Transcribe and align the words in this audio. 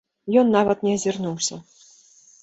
Ён 0.41 0.47
нават 0.53 0.79
не 0.87 0.93
азірнуўся. 0.99 1.59